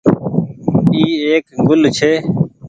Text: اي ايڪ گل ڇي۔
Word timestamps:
اي 0.93 1.01
ايڪ 1.27 1.45
گل 1.67 1.81
ڇي۔ 1.97 2.11